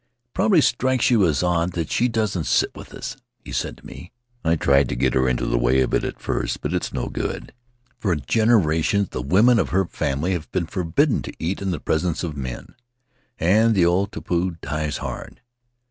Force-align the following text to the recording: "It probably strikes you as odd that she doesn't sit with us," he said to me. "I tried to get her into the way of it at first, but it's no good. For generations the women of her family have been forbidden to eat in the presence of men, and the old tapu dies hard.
"It 0.25 0.33
probably 0.33 0.61
strikes 0.61 1.11
you 1.11 1.27
as 1.27 1.43
odd 1.43 1.73
that 1.73 1.91
she 1.91 2.07
doesn't 2.07 2.47
sit 2.47 2.75
with 2.75 2.91
us," 2.91 3.17
he 3.45 3.51
said 3.51 3.77
to 3.77 3.85
me. 3.85 4.11
"I 4.43 4.55
tried 4.55 4.89
to 4.89 4.95
get 4.95 5.13
her 5.13 5.29
into 5.29 5.45
the 5.45 5.59
way 5.59 5.79
of 5.81 5.93
it 5.93 6.03
at 6.03 6.19
first, 6.19 6.61
but 6.61 6.73
it's 6.73 6.91
no 6.91 7.07
good. 7.07 7.53
For 7.99 8.15
generations 8.15 9.09
the 9.09 9.21
women 9.21 9.59
of 9.59 9.69
her 9.69 9.85
family 9.85 10.31
have 10.31 10.49
been 10.51 10.65
forbidden 10.65 11.21
to 11.21 11.33
eat 11.37 11.61
in 11.61 11.69
the 11.69 11.79
presence 11.79 12.23
of 12.23 12.35
men, 12.35 12.73
and 13.37 13.75
the 13.75 13.85
old 13.85 14.11
tapu 14.11 14.55
dies 14.63 14.97
hard. 14.97 15.39